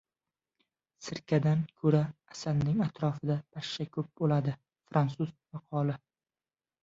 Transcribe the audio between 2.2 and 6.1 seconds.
asalning atrofida pashsha ko‘p bo‘ladi. Frantsuz maqoli